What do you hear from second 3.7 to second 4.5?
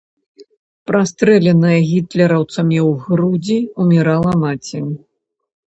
умірала